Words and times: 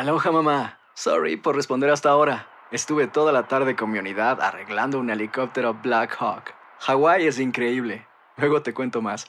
Aloha 0.00 0.32
mamá. 0.32 0.78
Sorry 0.94 1.36
por 1.36 1.54
responder 1.54 1.90
hasta 1.90 2.08
ahora. 2.08 2.48
Estuve 2.72 3.06
toda 3.06 3.32
la 3.32 3.48
tarde 3.48 3.76
con 3.76 3.90
mi 3.90 3.98
unidad 3.98 4.40
arreglando 4.40 4.98
un 4.98 5.10
helicóptero 5.10 5.74
Black 5.74 6.16
Hawk. 6.18 6.54
Hawái 6.78 7.26
es 7.26 7.38
increíble. 7.38 8.06
Luego 8.38 8.62
te 8.62 8.72
cuento 8.72 9.02
más. 9.02 9.26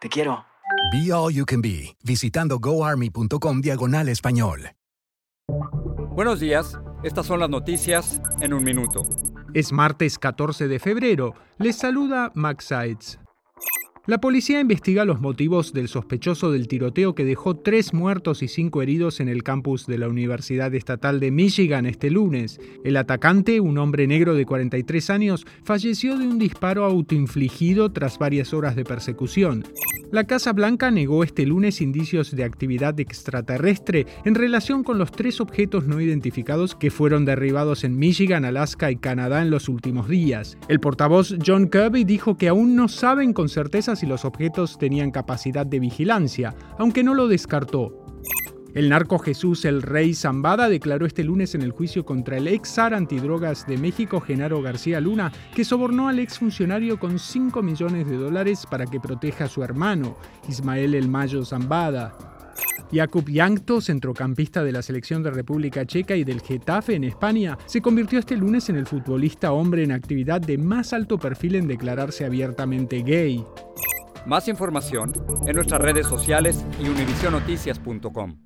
Te 0.00 0.08
quiero. 0.08 0.46
Be 0.90 1.12
All 1.12 1.34
You 1.34 1.44
Can 1.44 1.60
Be, 1.60 1.94
visitando 2.02 2.58
goarmy.com 2.58 3.60
diagonal 3.60 4.08
español. 4.08 4.70
Buenos 6.12 6.40
días, 6.40 6.80
estas 7.02 7.26
son 7.26 7.40
las 7.40 7.50
noticias 7.50 8.22
en 8.40 8.54
un 8.54 8.64
minuto. 8.64 9.02
Es 9.52 9.70
martes 9.70 10.18
14 10.18 10.66
de 10.66 10.78
febrero. 10.78 11.34
Les 11.58 11.76
saluda 11.76 12.32
Max 12.34 12.64
Sides. 12.64 13.18
La 14.06 14.18
policía 14.18 14.60
investiga 14.60 15.04
los 15.04 15.20
motivos 15.20 15.72
del 15.72 15.88
sospechoso 15.88 16.52
del 16.52 16.68
tiroteo 16.68 17.16
que 17.16 17.24
dejó 17.24 17.56
tres 17.56 17.92
muertos 17.92 18.40
y 18.44 18.46
cinco 18.46 18.80
heridos 18.80 19.18
en 19.18 19.28
el 19.28 19.42
campus 19.42 19.84
de 19.88 19.98
la 19.98 20.06
Universidad 20.06 20.72
Estatal 20.76 21.18
de 21.18 21.32
Michigan 21.32 21.86
este 21.86 22.08
lunes. 22.08 22.60
El 22.84 22.98
atacante, 22.98 23.58
un 23.58 23.78
hombre 23.78 24.06
negro 24.06 24.36
de 24.36 24.46
43 24.46 25.10
años, 25.10 25.44
falleció 25.64 26.16
de 26.18 26.28
un 26.28 26.38
disparo 26.38 26.84
autoinfligido 26.84 27.90
tras 27.90 28.16
varias 28.20 28.54
horas 28.54 28.76
de 28.76 28.84
persecución. 28.84 29.64
La 30.16 30.24
Casa 30.24 30.54
Blanca 30.54 30.90
negó 30.90 31.22
este 31.22 31.44
lunes 31.44 31.82
indicios 31.82 32.34
de 32.34 32.42
actividad 32.42 32.98
extraterrestre 32.98 34.06
en 34.24 34.34
relación 34.34 34.82
con 34.82 34.96
los 34.96 35.12
tres 35.12 35.42
objetos 35.42 35.86
no 35.86 36.00
identificados 36.00 36.74
que 36.74 36.90
fueron 36.90 37.26
derribados 37.26 37.84
en 37.84 37.98
Michigan, 37.98 38.46
Alaska 38.46 38.90
y 38.90 38.96
Canadá 38.96 39.42
en 39.42 39.50
los 39.50 39.68
últimos 39.68 40.08
días. 40.08 40.56
El 40.68 40.80
portavoz 40.80 41.36
John 41.44 41.68
Kirby 41.68 42.04
dijo 42.04 42.38
que 42.38 42.48
aún 42.48 42.76
no 42.76 42.88
saben 42.88 43.34
con 43.34 43.50
certeza 43.50 43.94
si 43.94 44.06
los 44.06 44.24
objetos 44.24 44.78
tenían 44.78 45.10
capacidad 45.10 45.66
de 45.66 45.80
vigilancia, 45.80 46.54
aunque 46.78 47.04
no 47.04 47.12
lo 47.12 47.28
descartó. 47.28 48.05
El 48.76 48.90
narco 48.90 49.18
Jesús 49.18 49.64
el 49.64 49.80
Rey 49.80 50.12
Zambada 50.12 50.68
declaró 50.68 51.06
este 51.06 51.24
lunes 51.24 51.54
en 51.54 51.62
el 51.62 51.70
juicio 51.70 52.04
contra 52.04 52.36
el 52.36 52.46
ex 52.46 52.74
zar 52.74 52.92
antidrogas 52.92 53.66
de 53.66 53.78
México, 53.78 54.20
Genaro 54.20 54.60
García 54.60 55.00
Luna, 55.00 55.32
que 55.54 55.64
sobornó 55.64 56.10
al 56.10 56.18
ex 56.18 56.38
funcionario 56.38 57.00
con 57.00 57.18
5 57.18 57.62
millones 57.62 58.06
de 58.06 58.18
dólares 58.18 58.66
para 58.70 58.84
que 58.84 59.00
proteja 59.00 59.44
a 59.44 59.48
su 59.48 59.62
hermano, 59.62 60.18
Ismael 60.46 60.94
El 60.94 61.08
Mayo 61.08 61.42
Zambada. 61.42 62.18
Jakub 62.92 63.24
Jankto, 63.26 63.80
centrocampista 63.80 64.62
de 64.62 64.72
la 64.72 64.82
selección 64.82 65.22
de 65.22 65.30
República 65.30 65.86
Checa 65.86 66.14
y 66.14 66.24
del 66.24 66.42
Getafe 66.42 66.96
en 66.96 67.04
España, 67.04 67.56
se 67.64 67.80
convirtió 67.80 68.18
este 68.18 68.36
lunes 68.36 68.68
en 68.68 68.76
el 68.76 68.84
futbolista 68.84 69.52
hombre 69.52 69.84
en 69.84 69.92
actividad 69.92 70.42
de 70.42 70.58
más 70.58 70.92
alto 70.92 71.16
perfil 71.18 71.54
en 71.54 71.66
declararse 71.66 72.26
abiertamente 72.26 73.00
gay. 73.00 73.42
Más 74.26 74.48
información 74.48 75.14
en 75.46 75.56
nuestras 75.56 75.80
redes 75.80 76.06
sociales 76.06 76.62
y 76.78 76.90
univisionoticias.com. 76.90 78.45